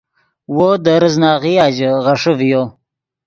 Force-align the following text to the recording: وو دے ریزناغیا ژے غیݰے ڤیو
وو 0.55 0.69
دے 0.83 0.95
ریزناغیا 1.01 1.65
ژے 1.75 1.89
غیݰے 2.05 2.33
ڤیو 2.39 2.63